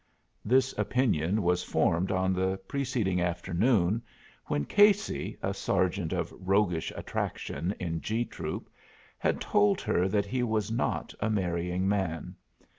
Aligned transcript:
This 0.43 0.73
opinion 0.79 1.43
was 1.43 1.63
formed 1.63 2.11
on 2.11 2.33
the 2.33 2.57
preceding 2.67 3.21
afternoon 3.21 4.01
when 4.47 4.65
Casey, 4.65 5.37
a 5.43 5.53
sergeant 5.53 6.11
of 6.11 6.33
roguish 6.39 6.91
attractions 6.95 7.75
in 7.79 8.01
G 8.01 8.25
troop, 8.25 8.67
had 9.19 9.39
told 9.39 9.79
her 9.81 10.07
that 10.07 10.25
he 10.25 10.41
was 10.41 10.71
not 10.71 11.13
a 11.19 11.29
marrying 11.29 11.87
man. 11.87 12.33